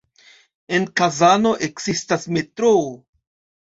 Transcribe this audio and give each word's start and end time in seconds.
En 0.77 0.87
Kazano 1.03 1.53
ekzistas 1.69 2.29
metroo. 2.35 2.85